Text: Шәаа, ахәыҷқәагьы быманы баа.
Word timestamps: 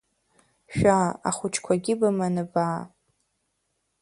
Шәаа, 0.75 1.09
ахәыҷқәагьы 1.29 1.93
быманы 1.99 2.43
баа. 2.51 2.81